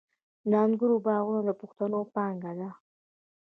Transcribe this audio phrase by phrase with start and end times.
[0.49, 2.69] د انګورو باغونه د پښتنو پانګه ده.